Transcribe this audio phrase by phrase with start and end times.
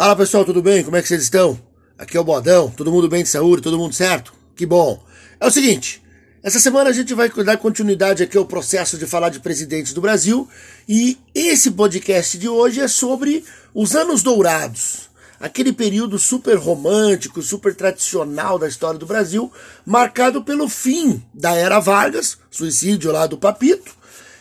[0.00, 0.82] Fala pessoal, tudo bem?
[0.82, 1.60] Como é que vocês estão?
[1.98, 4.32] Aqui é o Bodão, todo mundo bem de saúde, todo mundo certo?
[4.56, 4.98] Que bom.
[5.38, 6.02] É o seguinte,
[6.42, 10.00] essa semana a gente vai dar continuidade aqui ao processo de falar de presidentes do
[10.00, 10.48] Brasil
[10.88, 13.44] e esse podcast de hoje é sobre
[13.74, 15.10] os anos dourados.
[15.38, 19.52] Aquele período super romântico, super tradicional da história do Brasil,
[19.84, 23.99] marcado pelo fim da era Vargas, suicídio lá do Papito,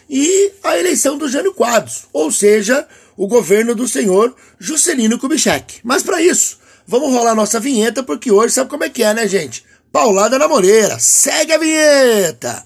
[0.09, 5.81] e a eleição do Jânio Quadros, ou seja, o governo do senhor Juscelino Kubitschek.
[5.83, 9.27] Mas para isso, vamos rolar nossa vinheta, porque hoje sabe como é que é, né,
[9.27, 9.63] gente?
[9.91, 10.97] Paulada na Moreira.
[10.99, 12.65] Segue a vinheta!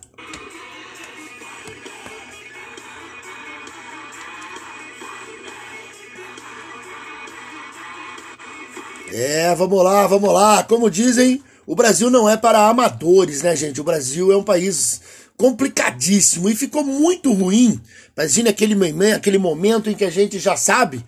[9.15, 10.63] É, vamos lá, vamos lá.
[10.63, 13.79] Como dizem, o Brasil não é para amadores, né, gente?
[13.79, 15.01] O Brasil é um país
[15.37, 17.79] complicadíssimo e ficou muito ruim.
[18.15, 18.75] Imagina aquele,
[19.13, 21.03] aquele momento em que a gente já sabe,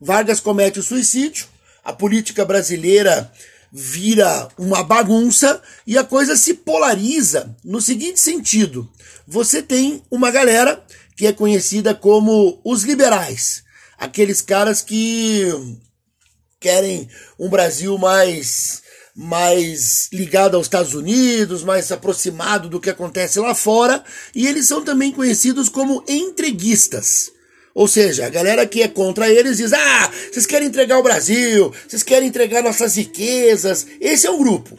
[0.00, 1.46] Vargas comete o suicídio,
[1.84, 3.30] a política brasileira
[3.72, 8.90] vira uma bagunça e a coisa se polariza no seguinte sentido:
[9.26, 10.84] você tem uma galera
[11.16, 13.62] que é conhecida como os liberais,
[13.98, 15.46] aqueles caras que
[16.58, 17.08] querem
[17.38, 18.82] um Brasil mais
[19.22, 24.02] mais ligado aos Estados Unidos, mais aproximado do que acontece lá fora,
[24.34, 27.30] e eles são também conhecidos como entreguistas.
[27.74, 31.70] Ou seja, a galera que é contra eles diz: ah, vocês querem entregar o Brasil,
[31.86, 33.86] vocês querem entregar nossas riquezas.
[34.00, 34.78] Esse é um grupo.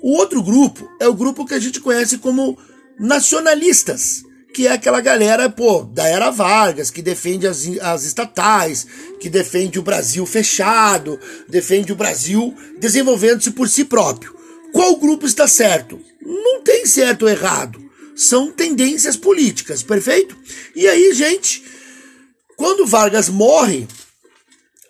[0.00, 2.56] O outro grupo é o grupo que a gente conhece como
[2.98, 8.86] nacionalistas que é aquela galera, pô, da era Vargas, que defende as, as estatais,
[9.18, 14.36] que defende o Brasil fechado, defende o Brasil desenvolvendo-se por si próprio.
[14.72, 15.98] Qual grupo está certo?
[16.20, 17.80] Não tem certo ou errado.
[18.14, 20.36] São tendências políticas, perfeito?
[20.76, 21.64] E aí, gente,
[22.56, 23.88] quando Vargas morre,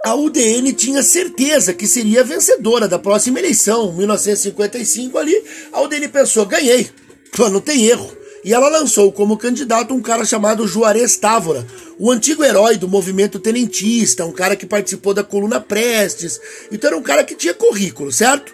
[0.05, 5.41] a UDN tinha certeza que seria vencedora da próxima eleição, 1955 ali.
[5.73, 6.91] A UDN pensou, ganhei.
[7.39, 11.67] Não tem erro e ela lançou como candidato um cara chamado Juarez Távora,
[11.99, 16.97] o antigo herói do movimento tenentista, um cara que participou da coluna Prestes, então era
[16.97, 18.53] um cara que tinha currículo, certo?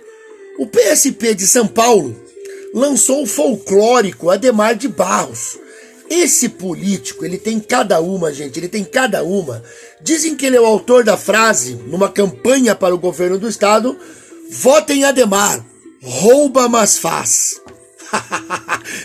[0.59, 2.15] O PSP de São Paulo
[2.75, 5.59] lançou o folclórico Ademar de Barros.
[6.11, 9.63] Esse político, ele tem cada uma, gente, ele tem cada uma.
[10.01, 13.97] Dizem que ele é o autor da frase, numa campanha para o governo do estado,
[14.51, 15.65] votem Ademar,
[16.03, 17.61] rouba mas faz.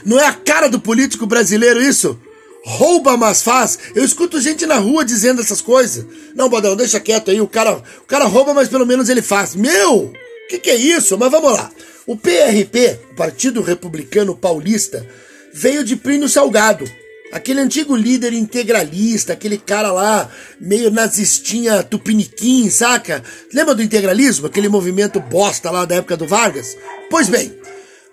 [0.05, 2.19] Não é a cara do político brasileiro isso?
[2.65, 3.77] Rouba, mas faz.
[3.93, 6.05] Eu escuto gente na rua dizendo essas coisas.
[6.33, 7.41] Não, Bodão, deixa quieto aí.
[7.41, 9.55] O cara, o cara rouba, mas pelo menos ele faz.
[9.55, 10.05] Meu!
[10.05, 11.17] O que, que é isso?
[11.17, 11.69] Mas vamos lá.
[12.05, 15.05] O PRP, Partido Republicano Paulista,
[15.53, 16.89] veio de Plínio Salgado.
[17.31, 23.23] Aquele antigo líder integralista, aquele cara lá, meio nazistinha tupiniquim, saca?
[23.51, 24.45] Lembra do integralismo?
[24.45, 26.77] Aquele movimento bosta lá da época do Vargas?
[27.09, 27.51] Pois bem,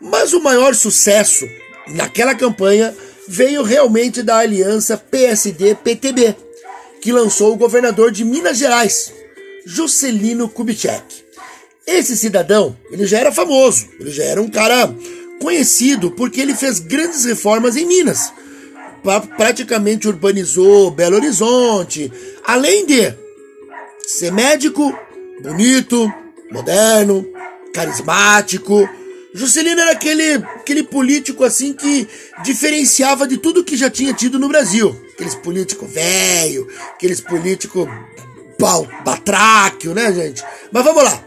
[0.00, 1.46] mas o maior sucesso
[1.88, 2.94] naquela campanha
[3.28, 6.34] veio realmente da aliança PSD-PTB,
[7.00, 9.12] que lançou o governador de Minas Gerais,
[9.64, 11.24] Juscelino Kubitschek.
[11.86, 14.94] Esse cidadão, ele já era famoso, ele já era um cara
[15.40, 18.32] conhecido porque ele fez grandes reformas em Minas.
[19.36, 22.12] Praticamente urbanizou Belo Horizonte,
[22.44, 23.14] além de
[24.06, 24.94] ser médico,
[25.42, 26.12] bonito,
[26.50, 27.26] moderno,
[27.72, 28.88] carismático,
[29.32, 32.08] Juscelino era aquele, aquele político assim que
[32.42, 34.94] diferenciava de tudo que já tinha tido no Brasil.
[35.12, 37.88] Aqueles político velho, aqueles político
[39.04, 40.42] batráquio, né, gente?
[40.72, 41.24] Mas vamos lá.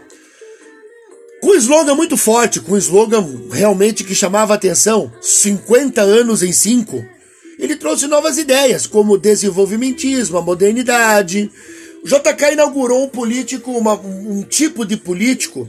[1.40, 6.52] Com um slogan muito forte, com um slogan realmente que chamava atenção, 50 anos em
[6.52, 7.04] 5,
[7.58, 11.50] ele trouxe novas ideias, como o desenvolvimentismo, a modernidade.
[12.02, 15.68] O JK inaugurou um político, uma, um tipo de político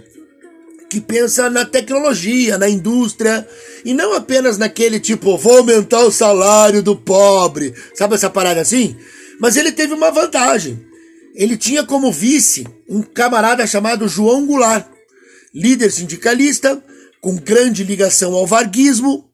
[0.89, 3.47] que pensa na tecnologia, na indústria,
[3.83, 8.95] e não apenas naquele tipo, vou aumentar o salário do pobre, sabe essa parada assim?
[9.39, 10.79] Mas ele teve uma vantagem.
[11.33, 14.87] Ele tinha como vice um camarada chamado João Goulart,
[15.53, 16.81] líder sindicalista,
[17.19, 19.29] com grande ligação ao varguismo.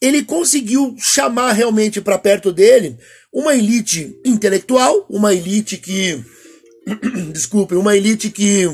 [0.00, 2.98] Ele conseguiu chamar realmente para perto dele
[3.32, 6.22] uma elite intelectual, uma elite que.
[7.32, 8.68] Desculpe, uma elite que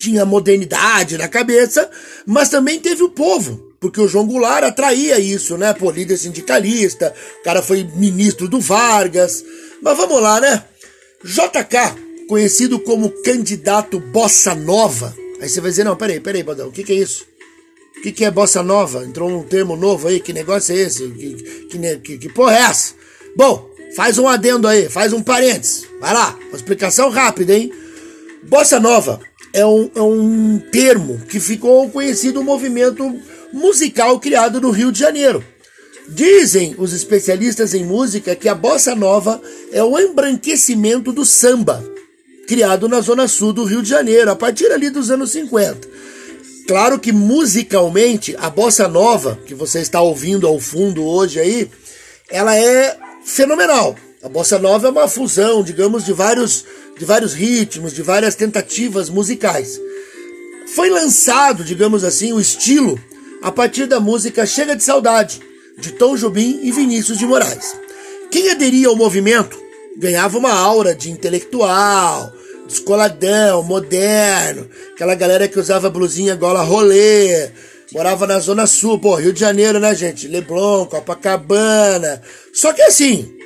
[0.00, 1.88] tinha modernidade na cabeça,
[2.24, 5.74] mas também teve o povo, porque o João Goulart atraía isso, né?
[5.74, 9.44] Pô, líder sindicalista, o cara foi ministro do Vargas.
[9.82, 10.64] Mas vamos lá, né?
[11.22, 15.14] JK, conhecido como candidato Bossa Nova.
[15.38, 17.26] Aí você vai dizer, não, peraí, peraí, Badão, o que, que é isso?
[17.98, 19.04] O que, que é Bossa Nova?
[19.04, 21.06] Entrou um termo novo aí, que negócio é esse?
[21.10, 22.94] Que, que, que, que porra é essa?
[23.36, 25.86] Bom, faz um adendo aí, faz um parênteses.
[26.00, 27.70] Vai lá, uma explicação rápida, hein?
[28.44, 29.20] Bossa Nova
[29.52, 33.18] é um, é um termo que ficou conhecido um movimento
[33.52, 35.44] musical criado no Rio de Janeiro.
[36.08, 39.40] Dizem os especialistas em música que a bossa nova
[39.72, 41.84] é o embranquecimento do samba,
[42.48, 45.88] criado na zona sul do Rio de Janeiro, a partir ali dos anos 50.
[46.66, 51.70] Claro que musicalmente a bossa nova, que você está ouvindo ao fundo hoje aí,
[52.28, 53.96] ela é fenomenal.
[54.22, 56.66] A bossa nova é uma fusão, digamos, de vários,
[56.98, 59.80] de vários ritmos, de várias tentativas musicais.
[60.74, 63.00] Foi lançado, digamos assim, o estilo
[63.42, 65.40] a partir da música Chega de Saudade,
[65.78, 67.74] de Tom Jobim e Vinícius de Moraes.
[68.30, 69.58] Quem aderia ao movimento
[69.96, 72.30] ganhava uma aura de intelectual,
[72.68, 77.48] descoladão, moderno, aquela galera que usava blusinha gola rolê,
[77.90, 80.28] morava na Zona Sul, pô, Rio de Janeiro, né, gente?
[80.28, 82.20] Leblon, Copacabana.
[82.52, 83.39] Só que assim,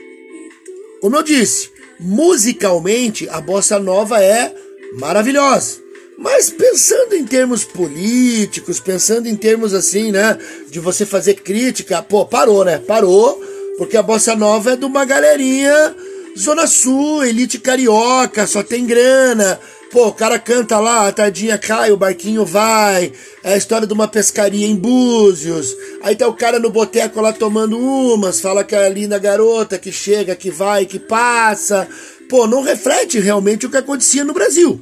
[1.05, 1.69] como eu disse,
[2.01, 4.55] musicalmente a bossa nova é
[4.95, 5.77] maravilhosa.
[6.17, 10.39] Mas pensando em termos políticos, pensando em termos assim, né,
[10.71, 12.79] de você fazer crítica, pô, parou, né?
[12.79, 13.39] Parou,
[13.77, 15.95] porque a bossa nova é de uma galerinha
[16.39, 19.59] Zona Sul, elite carioca, só tem grana.
[19.91, 23.13] Pô, o cara canta lá, a tardinha cai, o barquinho vai.
[23.45, 25.77] É a história de uma pescaria em Búzios.
[26.03, 29.79] Aí tá o cara no boteco lá tomando umas, fala que é a linda garota
[29.79, 31.87] que chega, que vai, que passa.
[32.29, 34.81] Pô, não reflete realmente o que acontecia no Brasil.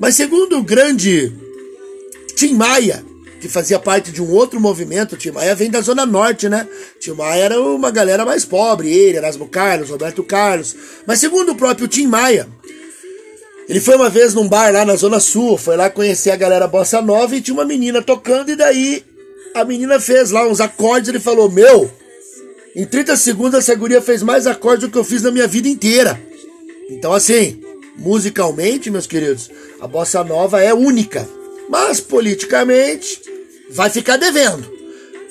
[0.00, 1.32] Mas segundo o grande
[2.34, 3.04] Tim Maia,
[3.40, 6.66] que fazia parte de um outro movimento, Tim Maia vem da Zona Norte, né?
[7.00, 10.74] Tim Maia era uma galera mais pobre, ele, Erasmo Carlos, Roberto Carlos.
[11.06, 12.48] Mas segundo o próprio Tim Maia,
[13.68, 16.68] ele foi uma vez num bar lá na Zona Sul, foi lá conhecer a galera
[16.68, 19.04] Bossa Nova e tinha uma menina tocando, e daí
[19.54, 21.90] a menina fez lá uns acordes, ele falou, meu,
[22.74, 25.68] em 30 segundos essa guria fez mais acordes do que eu fiz na minha vida
[25.68, 26.20] inteira.
[26.88, 27.60] Então assim,
[27.98, 29.50] musicalmente, meus queridos,
[29.80, 31.35] a Bossa Nova é única.
[31.68, 33.20] Mas politicamente
[33.70, 34.70] vai ficar devendo.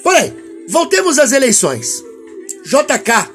[0.04, 0.36] Porém,
[0.68, 2.04] voltemos às eleições.
[2.64, 3.32] JK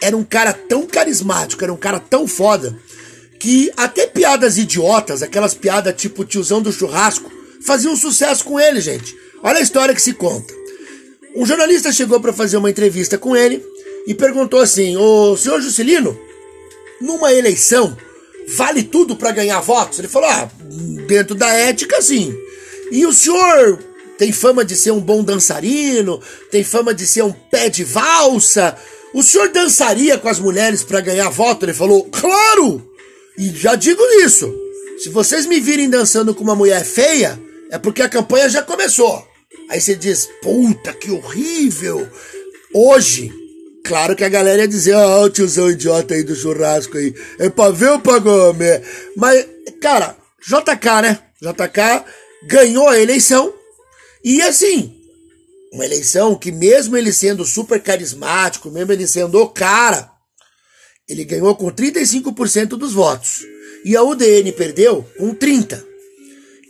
[0.00, 2.78] era um cara tão carismático, era um cara tão foda,
[3.38, 7.30] que até piadas idiotas, aquelas piadas tipo tiozão do churrasco,
[7.60, 9.16] faziam sucesso com ele, gente.
[9.42, 10.54] Olha a história que se conta.
[11.34, 13.64] Um jornalista chegou para fazer uma entrevista com ele
[14.06, 16.18] e perguntou assim: Ô senhor Juscelino,
[17.00, 17.96] numa eleição,
[18.56, 19.98] vale tudo para ganhar votos?
[19.98, 20.50] Ele falou: Ah,
[21.06, 22.34] dentro da ética, sim.
[22.90, 23.78] E o senhor
[24.16, 28.76] tem fama de ser um bom dançarino, tem fama de ser um pé de valsa.
[29.14, 31.64] O senhor dançaria com as mulheres para ganhar voto?
[31.64, 32.84] Ele falou: Claro!
[33.36, 34.52] E já digo isso.
[34.98, 37.40] Se vocês me virem dançando com uma mulher feia,
[37.70, 39.24] é porque a campanha já começou.
[39.68, 42.08] Aí você diz, puta, que horrível.
[42.74, 43.32] Hoje,
[43.88, 47.14] claro que a galera ia dizer, ah, o tiozão idiota aí do churrasco aí.
[47.38, 48.82] É pra ver ou pra comer?
[49.16, 49.46] Mas,
[49.80, 50.14] cara,
[50.46, 51.18] JK, né?
[51.40, 52.04] JK
[52.46, 53.52] ganhou a eleição.
[54.22, 54.94] E assim,
[55.72, 60.10] uma eleição que mesmo ele sendo super carismático, mesmo ele sendo o cara,
[61.08, 63.42] ele ganhou com 35% dos votos.
[63.84, 65.88] E a UDN perdeu com 30%.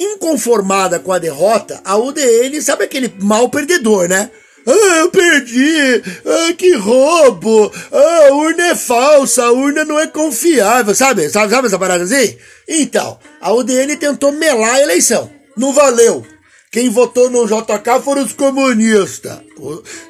[0.01, 4.31] Inconformada com a derrota, a UDN, sabe aquele mal perdedor, né?
[4.71, 6.03] Ah, eu perdi!
[6.27, 7.73] Ah, que roubo!
[7.91, 11.31] Ah, a urna é falsa, a urna não é confiável, sabe?
[11.31, 12.37] Sabe, sabe essa parada assim?
[12.69, 15.31] Então, a UDN tentou melar a eleição.
[15.57, 16.25] Não valeu.
[16.71, 19.39] Quem votou no JK foram os comunistas.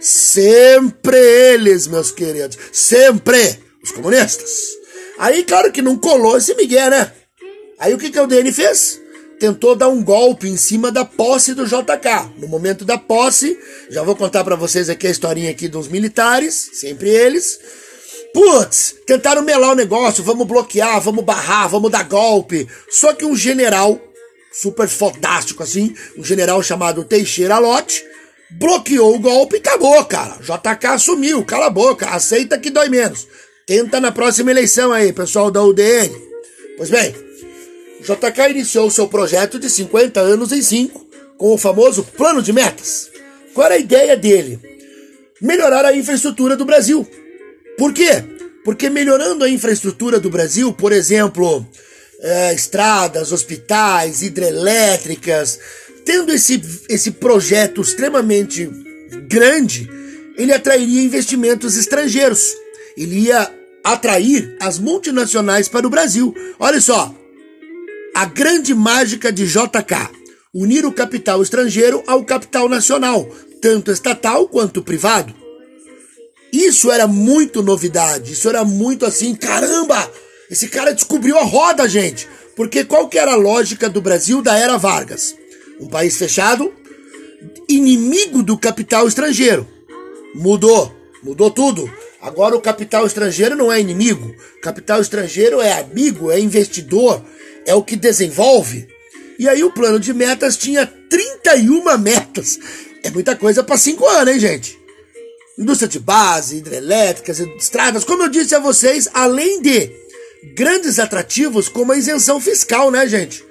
[0.01, 2.59] Sempre eles, meus queridos.
[2.73, 4.51] Sempre os comunistas.
[5.21, 7.13] Aí, claro que não colou esse Miguel, né?
[7.79, 9.01] Aí o que, que a UDN fez?
[9.39, 12.33] Tentou dar um golpe em cima da posse do JK.
[12.39, 16.71] No momento da posse, já vou contar para vocês aqui a historinha aqui dos militares,
[16.75, 17.59] sempre eles.
[18.35, 22.69] Putz, tentaram melar o negócio, vamos bloquear, vamos barrar, vamos dar golpe.
[22.91, 24.01] Só que um general
[24.53, 28.05] super fodástico assim, um general chamado Teixeira Lote,
[28.51, 30.39] bloqueou o golpe e acabou, cara.
[30.41, 33.27] JK assumiu, cala a boca, aceita que dói menos.
[33.67, 36.11] Tenta na próxima eleição aí, pessoal da UDN.
[36.77, 37.15] Pois bem,
[38.01, 43.11] JK iniciou seu projeto de 50 anos em 5, com o famoso plano de metas.
[43.55, 44.61] Qual era a ideia dele?
[45.41, 47.07] Melhorar a infraestrutura do Brasil.
[47.77, 48.25] Por quê?
[48.65, 51.67] Porque melhorando a infraestrutura do Brasil, por exemplo,
[52.21, 55.59] é, estradas, hospitais, hidrelétricas,
[56.05, 58.69] tendo esse, esse projeto extremamente
[59.29, 59.89] grande,
[60.37, 62.55] ele atrairia investimentos estrangeiros.
[62.97, 63.53] Ele ia
[63.85, 66.35] atrair as multinacionais para o Brasil.
[66.59, 67.15] Olha só,
[68.19, 70.11] a grande mágica de JK:
[70.53, 73.25] unir o capital estrangeiro ao capital nacional,
[73.63, 75.33] tanto estatal quanto privado.
[76.53, 80.11] Isso era muito novidade, isso era muito assim, caramba!
[80.51, 82.29] Esse cara descobriu a roda, gente.
[82.57, 85.37] Porque qual que era a lógica do Brasil da era Vargas?
[85.81, 86.75] Um país fechado,
[87.69, 89.65] inimigo do capital estrangeiro.
[90.35, 91.89] Mudou, mudou tudo.
[92.21, 94.35] Agora o capital estrangeiro não é inimigo.
[94.61, 97.23] Capital estrangeiro é amigo, é investidor,
[97.69, 98.89] é o que desenvolve.
[99.39, 102.59] E aí o plano de metas tinha 31 metas.
[103.03, 104.79] É muita coisa para cinco anos, hein, gente?
[105.57, 109.91] Indústria de base, hidrelétricas, estradas, como eu disse a vocês, além de
[110.57, 113.45] grandes atrativos como a isenção fiscal, né, gente?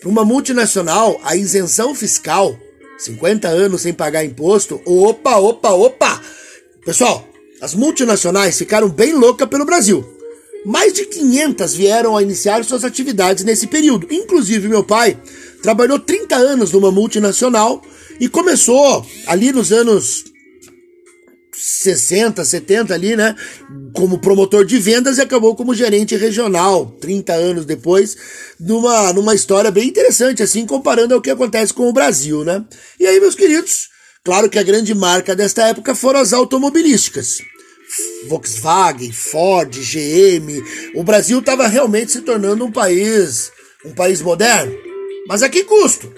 [0.00, 2.58] Para uma multinacional, a isenção fiscal,
[2.98, 6.20] 50 anos sem pagar imposto, opa, opa, opa!
[6.84, 7.28] Pessoal,
[7.60, 10.04] as multinacionais ficaram bem loucas pelo Brasil.
[10.64, 14.06] Mais de 500 vieram a iniciar suas atividades nesse período.
[14.10, 15.18] Inclusive, meu pai
[15.62, 17.82] trabalhou 30 anos numa multinacional
[18.20, 20.24] e começou ali nos anos
[21.54, 23.36] 60, 70 ali, né?
[23.94, 28.16] Como promotor de vendas e acabou como gerente regional, 30 anos depois,
[28.58, 32.64] numa, numa história bem interessante, assim, comparando ao que acontece com o Brasil, né?
[32.98, 33.88] E aí, meus queridos,
[34.24, 37.38] claro que a grande marca desta época foram as automobilísticas.
[38.28, 40.62] Volkswagen, Ford, GM.
[40.94, 43.52] O Brasil estava realmente se tornando um país,
[43.84, 44.74] um país moderno.
[45.26, 46.12] Mas a que custo?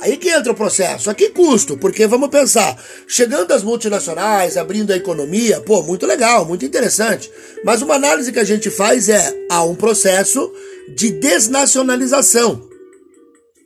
[0.00, 1.08] Aí que entra o processo.
[1.08, 1.76] A que custo?
[1.78, 2.78] Porque vamos pensar,
[3.08, 7.30] chegando as multinacionais, abrindo a economia, pô, muito legal, muito interessante.
[7.64, 10.52] Mas uma análise que a gente faz é há um processo
[10.94, 12.68] de desnacionalização.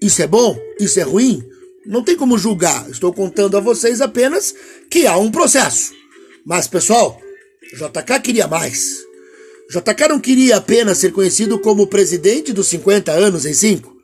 [0.00, 0.56] Isso é bom?
[0.78, 1.42] Isso é ruim?
[1.84, 2.88] Não tem como julgar.
[2.88, 4.54] Estou contando a vocês apenas
[4.88, 5.99] que há um processo.
[6.44, 7.20] Mas, pessoal,
[7.72, 8.98] JK queria mais.
[9.70, 13.96] JK não queria apenas ser conhecido como presidente dos 50 anos em 5.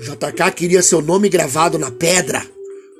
[0.00, 2.44] JK queria seu nome gravado na pedra,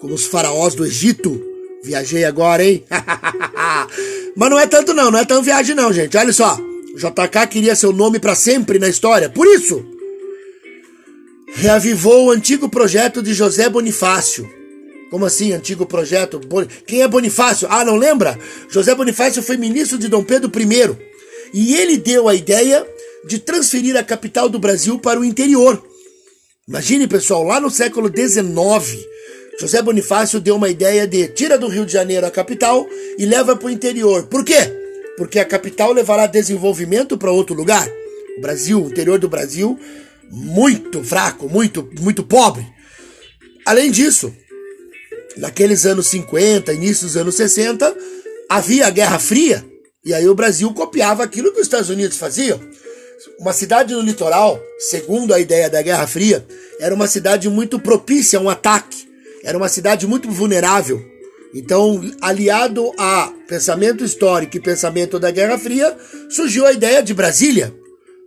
[0.00, 1.43] como os faraós do Egito.
[1.83, 2.85] Viajei agora, hein?
[4.37, 6.17] Mas não é tanto não, não é tão viagem não, gente.
[6.17, 6.57] Olha só.
[6.97, 9.29] JK queria seu nome para sempre na história.
[9.29, 9.85] Por isso,
[11.55, 14.49] reavivou o antigo projeto de José Bonifácio.
[15.11, 16.41] Como assim, antigo projeto?
[16.87, 17.69] Quem é Bonifácio?
[17.71, 18.39] Ah, não lembra?
[18.69, 20.97] José Bonifácio foi ministro de Dom Pedro I.
[21.53, 22.87] E ele deu a ideia
[23.27, 25.83] de transferir a capital do Brasil para o interior
[26.67, 29.07] Imagine, pessoal, lá no século XIX,
[29.61, 32.87] José Bonifácio deu uma ideia de tira do Rio de Janeiro a capital
[33.19, 34.23] e leva para o interior.
[34.29, 34.73] Por quê?
[35.19, 37.87] Porque a capital levará desenvolvimento para outro lugar.
[38.39, 39.79] O Brasil, o interior do Brasil,
[40.31, 42.67] muito fraco, muito, muito pobre.
[43.67, 44.35] Além disso,
[45.37, 47.95] naqueles anos 50, início dos anos 60,
[48.49, 49.64] havia a Guerra Fria,
[50.05, 52.61] e aí o Brasil copiava aquilo que os Estados Unidos faziam.
[53.38, 56.45] Uma cidade no litoral, segundo a ideia da Guerra Fria,
[56.79, 59.09] era uma cidade muito propícia a um ataque.
[59.43, 61.03] Era uma cidade muito vulnerável.
[61.55, 65.97] Então, aliado a pensamento histórico e pensamento da Guerra Fria,
[66.29, 67.75] surgiu a ideia de Brasília.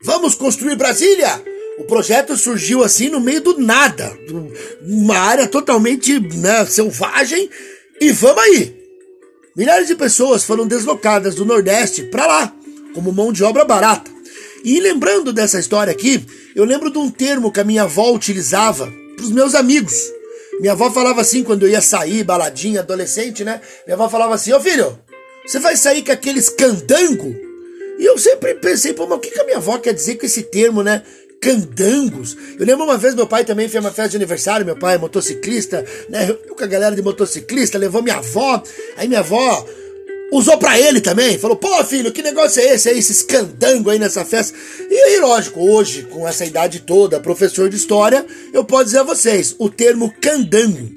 [0.04, 1.57] Vamos construir Brasília!
[1.78, 4.18] O projeto surgiu assim no meio do nada,
[4.82, 7.50] uma área totalmente né, selvagem,
[8.02, 8.76] e vamos aí!
[9.56, 12.54] Milhares de pessoas foram deslocadas do Nordeste para lá,
[12.94, 14.10] como mão de obra barata.
[14.64, 16.24] E lembrando dessa história aqui,
[16.56, 19.96] eu lembro de um termo que a minha avó utilizava para os meus amigos.
[20.60, 23.62] Minha avó falava assim quando eu ia sair, baladinha, adolescente, né?
[23.86, 24.98] Minha avó falava assim: Ô filho,
[25.46, 27.36] você vai sair com aqueles candango?
[28.00, 30.26] E eu sempre pensei, pô, mas o que, que a minha avó quer dizer com
[30.26, 31.04] esse termo, né?
[31.42, 32.36] Candangos.
[32.60, 34.98] Eu lembro uma vez meu pai também fez uma festa de aniversário, meu pai é
[34.98, 36.30] motociclista, né?
[36.30, 38.62] Eu com a galera de motociclista, levou minha avó.
[38.98, 39.66] Aí minha avó
[40.32, 41.38] usou para ele também.
[41.38, 44.58] Falou, pô, filho, que negócio é esse aí, esse escandango aí nessa festa?
[44.90, 49.04] E aí, lógico, hoje, com essa idade toda, professor de história, eu posso dizer a
[49.04, 50.90] vocês, o termo candango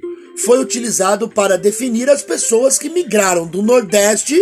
[0.44, 4.36] foi utilizado para definir as pessoas que migraram do Nordeste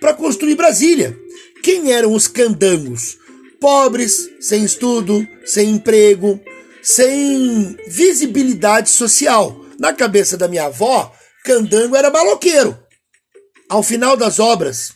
[0.00, 1.16] para construir Brasília.
[1.62, 3.18] Quem eram os candangos?
[3.60, 6.40] Pobres, sem estudo, sem emprego,
[6.82, 9.54] sem visibilidade social.
[9.78, 11.12] Na cabeça da minha avó,
[11.44, 12.78] candango era maloqueiro.
[13.68, 14.92] Ao final das obras,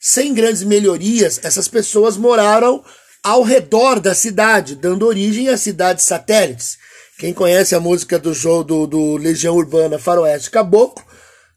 [0.00, 2.84] sem grandes melhorias, essas pessoas moraram
[3.22, 6.78] ao redor da cidade, dando origem a cidades satélites.
[7.18, 11.04] Quem conhece a música do jogo do, do Legião Urbana Faroeste Caboclo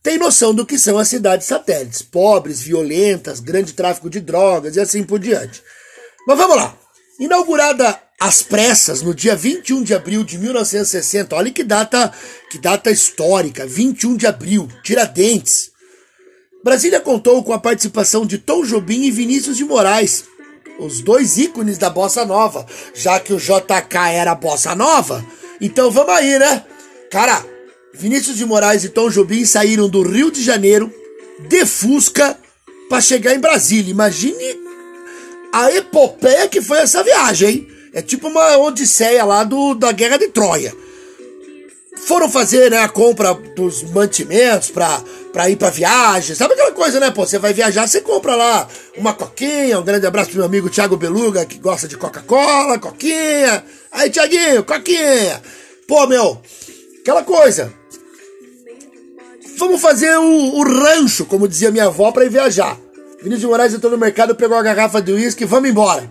[0.01, 4.79] tem noção do que são as cidades satélites, pobres, violentas, grande tráfico de drogas e
[4.79, 5.61] assim por diante.
[6.27, 6.75] Mas vamos lá.
[7.19, 12.13] Inaugurada às pressas no dia 21 de abril de 1960, olha que data,
[12.49, 15.71] que data histórica, 21 de abril, Tiradentes.
[16.63, 20.25] Brasília contou com a participação de Tom Jobim e Vinícius de Moraes,
[20.79, 25.25] os dois ícones da bossa nova, já que o JK era bossa nova.
[25.59, 26.63] Então vamos aí, né?
[27.09, 27.43] Cara,
[27.93, 30.93] Vinícius de Moraes e Tom Jobim saíram do Rio de Janeiro
[31.47, 32.37] de Fusca
[32.87, 33.91] para chegar em Brasília.
[33.91, 34.59] Imagine
[35.51, 37.67] a epopeia que foi essa viagem, hein?
[37.93, 40.73] É tipo uma odisseia lá do, da Guerra de Troia.
[41.97, 46.35] Foram fazer né, a compra dos mantimentos pra, pra ir pra viagem.
[46.35, 47.11] Sabe aquela coisa, né?
[47.11, 48.67] Pô, você vai viajar, você compra lá
[48.97, 49.79] uma coquinha.
[49.79, 53.63] Um grande abraço pro meu amigo Thiago Beluga, que gosta de Coca-Cola, coquinha.
[53.91, 55.41] Aí, Thiaguinho, coquinha.
[55.87, 56.41] Pô, meu,
[57.01, 57.71] aquela coisa.
[59.57, 62.79] Vamos fazer o, o rancho, como dizia minha avó, pra ir viajar.
[63.21, 66.09] Vinícius de Moraes entrou no mercado, pegou a garrafa de uísque, vamos embora.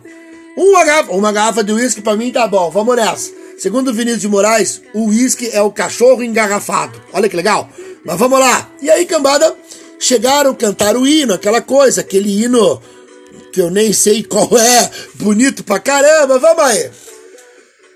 [0.57, 3.33] Uma garrafa, uma garrafa de uísque pra mim tá bom, vamos nessa.
[3.59, 7.01] Segundo Vinícius de Moraes, o uísque é o cachorro engarrafado.
[7.13, 7.69] Olha que legal.
[8.05, 8.71] Mas vamos lá.
[8.81, 9.55] E aí, cambada,
[9.99, 12.81] chegaram, cantaram o hino, aquela coisa, aquele hino
[13.53, 16.91] que eu nem sei qual é, bonito pra caramba, vamos aí.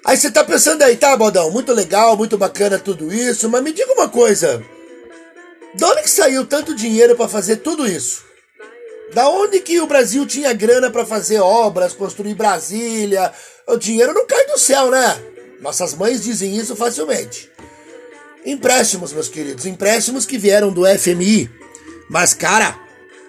[0.05, 3.73] Aí você tá pensando aí, tá, Baldão, muito legal, muito bacana tudo isso, mas me
[3.73, 4.63] diga uma coisa.
[5.75, 8.23] De onde que saiu tanto dinheiro para fazer tudo isso?
[9.15, 13.33] Da onde que o Brasil tinha grana para fazer obras, construir Brasília?
[13.65, 15.17] O dinheiro não cai do céu, né?
[15.61, 17.49] Nossas mães dizem isso facilmente.
[18.45, 21.49] Empréstimos, meus queridos, empréstimos que vieram do FMI.
[22.11, 22.77] Mas, cara,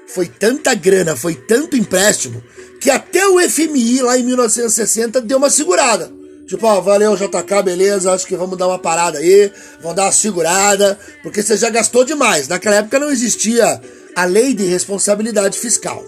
[0.07, 2.43] foi tanta grana, foi tanto empréstimo,
[2.81, 6.11] que até o FMI lá em 1960 deu uma segurada.
[6.47, 9.51] Tipo, ó, valeu JK, beleza, acho que vamos dar uma parada aí,
[9.81, 12.47] vamos dar uma segurada, porque você já gastou demais.
[12.47, 13.81] Naquela época não existia
[14.15, 16.03] a lei de responsabilidade fiscal.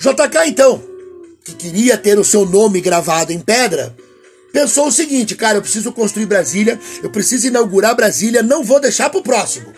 [0.00, 0.82] JK, então,
[1.44, 3.96] que queria ter o seu nome gravado em pedra,
[4.52, 9.08] pensou o seguinte, cara, eu preciso construir Brasília, eu preciso inaugurar Brasília, não vou deixar
[9.08, 9.72] pro próximo.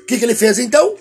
[0.00, 0.94] O que, que ele fez então?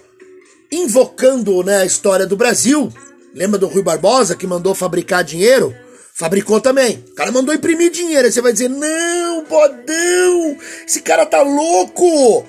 [0.72, 2.92] Invocando né, a história do Brasil,
[3.34, 5.74] lembra do Rui Barbosa que mandou fabricar dinheiro?
[6.14, 7.06] Fabricou também.
[7.12, 8.26] O cara mandou imprimir dinheiro.
[8.26, 12.44] Aí você vai dizer: Não, bodão, esse cara tá louco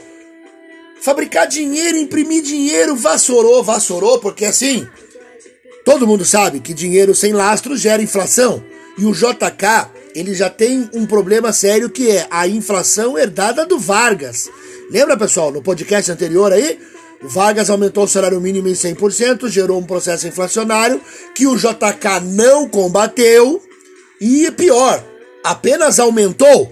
[1.01, 4.87] fabricar dinheiro, imprimir dinheiro, vassourou, vassourou, porque assim,
[5.85, 8.63] todo mundo sabe que dinheiro sem lastro gera inflação.
[8.97, 13.79] E o JK, ele já tem um problema sério que é a inflação herdada do
[13.79, 14.51] Vargas.
[14.91, 16.79] Lembra, pessoal, no podcast anterior aí?
[17.23, 21.01] O Vargas aumentou o salário mínimo em 100%, gerou um processo inflacionário
[21.35, 23.63] que o JK não combateu
[24.21, 25.05] e pior,
[25.43, 26.71] apenas aumentou.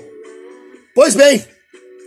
[0.94, 1.44] Pois bem,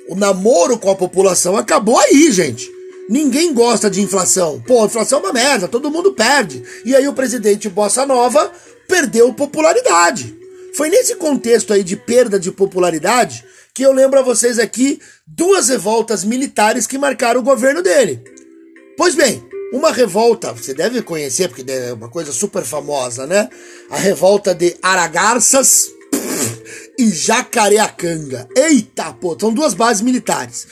[0.09, 2.69] o namoro com a população acabou aí, gente.
[3.07, 4.61] Ninguém gosta de inflação.
[4.65, 6.63] Pô, inflação é uma merda, todo mundo perde.
[6.83, 8.51] E aí o presidente Bossa Nova
[8.87, 10.35] perdeu popularidade.
[10.75, 15.69] Foi nesse contexto aí de perda de popularidade que eu lembro a vocês aqui duas
[15.69, 18.21] revoltas militares que marcaram o governo dele.
[18.97, 23.47] Pois bem, uma revolta, você deve conhecer porque é uma coisa super famosa, né?
[23.89, 25.98] A revolta de Aragarças
[26.99, 28.45] e Jacareacanga.
[28.53, 30.67] Eita, pô, são duas bases militares.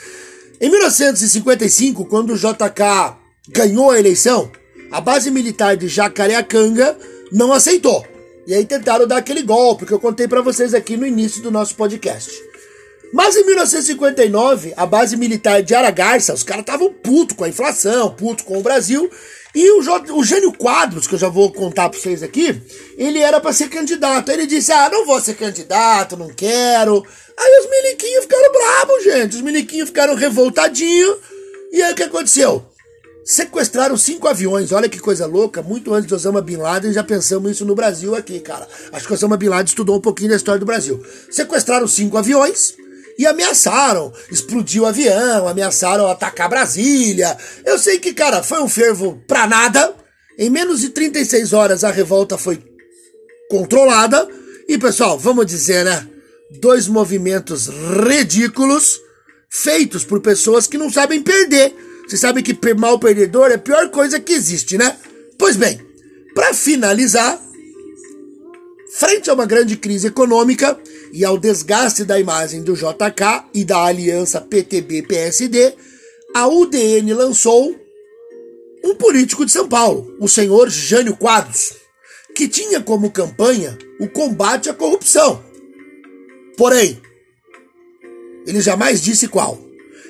[0.60, 3.16] Em 1955, quando o JK
[3.48, 4.52] ganhou a eleição,
[4.92, 6.98] a base militar de Jacareacanga
[7.32, 8.06] não aceitou.
[8.46, 11.50] E aí tentaram dar aquele golpe que eu contei para vocês aqui no início do
[11.50, 12.30] nosso podcast.
[13.14, 18.14] Mas em 1959, a base militar de Aragarça, os caras estavam puto com a inflação,
[18.14, 19.10] puto com o Brasil,
[19.58, 22.62] e o, J, o Jânio Quadros, que eu já vou contar para vocês aqui,
[22.96, 24.30] ele era para ser candidato.
[24.30, 27.04] Ele disse: Ah, não vou ser candidato, não quero.
[27.36, 29.36] Aí os miliquinhos ficaram bravos, gente.
[29.36, 31.18] Os miliquinhos ficaram revoltadinhos.
[31.72, 32.64] E aí o que aconteceu?
[33.26, 35.64] Sequestraram cinco aviões, olha que coisa louca.
[35.64, 38.68] Muito antes de Osama Bin Laden, já pensamos isso no Brasil aqui, cara.
[38.92, 41.04] Acho que Osama Bin Laden estudou um pouquinho da história do Brasil.
[41.32, 42.76] Sequestraram cinco aviões
[43.18, 47.36] e ameaçaram explodir o avião, ameaçaram atacar Brasília.
[47.66, 49.96] Eu sei que, cara, foi um fervo pra nada.
[50.38, 52.64] Em menos de 36 horas a revolta foi
[53.50, 54.28] controlada.
[54.68, 56.08] E, pessoal, vamos dizer, né?
[56.60, 59.00] Dois movimentos ridículos
[59.50, 61.74] feitos por pessoas que não sabem perder.
[62.08, 64.96] Você sabe que mal perdedor é a pior coisa que existe, né?
[65.38, 65.80] Pois bem,
[66.34, 67.42] para finalizar,
[68.94, 70.80] frente a uma grande crise econômica,
[71.12, 75.74] e ao desgaste da imagem do JK e da aliança PTB-PSD,
[76.36, 77.76] a UDN lançou
[78.84, 81.74] um político de São Paulo, o senhor Jânio Quadros,
[82.36, 85.44] que tinha como campanha o combate à corrupção.
[86.56, 87.02] Porém,
[88.46, 89.60] ele jamais disse qual.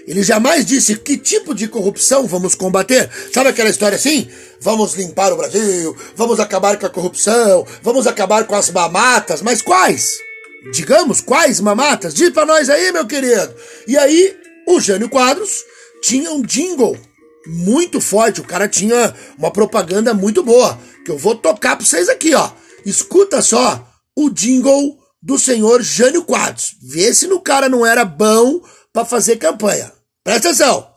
[0.08, 3.10] Ele jamais disse que tipo de corrupção vamos combater.
[3.34, 4.30] Sabe aquela história assim?
[4.62, 9.62] Vamos limpar o Brasil, vamos acabar com a corrupção, vamos acabar com as mamatas, mas
[9.62, 10.27] quais?
[10.72, 12.14] Digamos, quais mamatas?
[12.14, 13.54] Diz pra nós aí, meu querido.
[13.88, 14.36] E aí,
[14.68, 15.64] o Jânio Quadros
[16.02, 16.98] tinha um jingle
[17.46, 18.42] muito forte.
[18.42, 20.78] O cara tinha uma propaganda muito boa.
[21.06, 22.52] Que eu vou tocar pra vocês aqui, ó.
[22.86, 26.76] Escuta só o jingle do senhor Jânio Quadros.
[26.82, 28.62] Vê se no cara não era bom
[28.94, 29.92] para fazer campanha.
[30.24, 30.88] Presta atenção.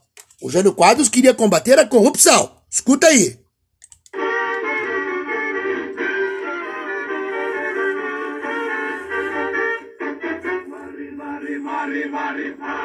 [0.43, 2.51] O Jânio Quadros queria combater a corrupção.
[2.71, 3.40] Escuta aí.
[12.41, 12.80] Everybody!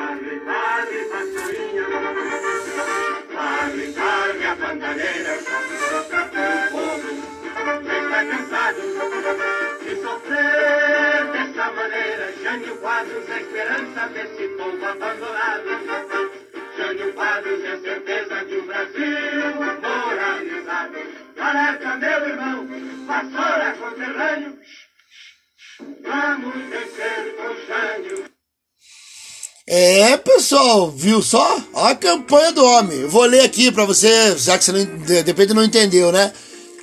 [29.77, 31.61] É, pessoal, viu só?
[31.73, 33.07] Olha a campanha do homem.
[33.07, 36.31] Vou ler aqui para você, já que você não, de repente não entendeu, né?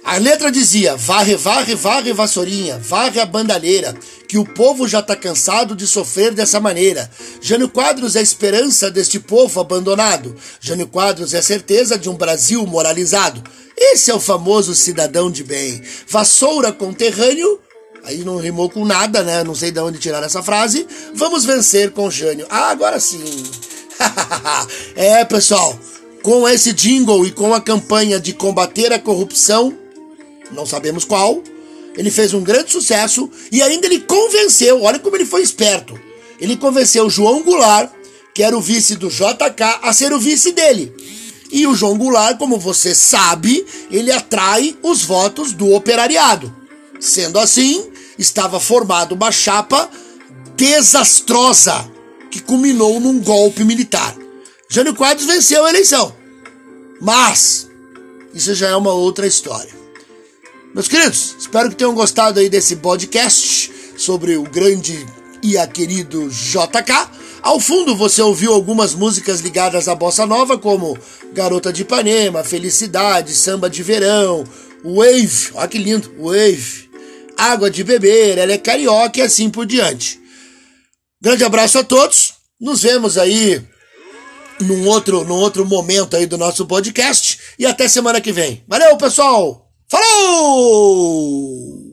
[0.05, 3.97] A letra dizia: varre, varre, varre, vassourinha, varre a bandalheira,
[4.29, 7.11] que o povo já tá cansado de sofrer dessa maneira.
[7.41, 10.37] Jânio Quadros é a esperança deste povo abandonado.
[10.61, 13.43] Jânio Quadros é a certeza de um Brasil moralizado.
[13.75, 15.83] Esse é o famoso cidadão de bem.
[16.07, 17.59] Vassoura conterrâneo,
[18.05, 19.45] Aí não rimou com nada, né?
[19.45, 20.87] Não sei de onde tirar essa frase.
[21.15, 22.47] Vamos vencer com Jânio.
[22.51, 23.23] Ah, agora sim.
[24.97, 25.79] é, pessoal,
[26.23, 29.77] com esse jingle e com a campanha de combater a corrupção,
[30.51, 31.43] não sabemos qual,
[31.97, 35.99] ele fez um grande sucesso e ainda ele convenceu, olha como ele foi esperto.
[36.41, 37.91] Ele convenceu João Goulart,
[38.35, 40.93] que era o vice do JK, a ser o vice dele.
[41.53, 46.55] E o João Goulart, como você sabe, ele atrai os votos do operariado.
[46.99, 47.92] Sendo assim,
[48.23, 49.91] estava formada uma chapa
[50.57, 51.91] desastrosa
[52.31, 54.17] que culminou num golpe militar.
[54.69, 56.15] Jânio Quadros venceu a eleição.
[57.01, 57.69] Mas
[58.33, 59.71] isso já é uma outra história.
[60.73, 65.07] Meus queridos, espero que tenham gostado aí desse podcast sobre o grande
[65.43, 67.11] e a querido JK.
[67.43, 70.97] Ao fundo você ouviu algumas músicas ligadas à bossa nova, como
[71.35, 74.45] Garota de Ipanema, Felicidade, Samba de Verão,
[74.85, 76.89] Wave, olha que lindo, Wave,
[77.37, 80.21] Água de Beber, ela é carioca e assim por diante.
[81.21, 83.62] Grande abraço a todos, nos vemos aí
[84.61, 88.62] num outro, num outro momento aí do nosso podcast e até semana que vem.
[88.66, 89.68] Valeu, pessoal!
[89.88, 91.92] Falou!